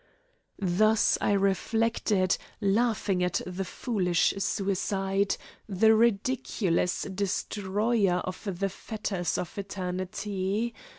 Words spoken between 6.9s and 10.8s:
destroyer of the fetters of eternity.